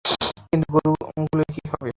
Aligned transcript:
কিন্তু 0.49 0.67
গরুগুলোর 0.75 1.49
কী 1.53 1.61
হবে? 1.71 1.89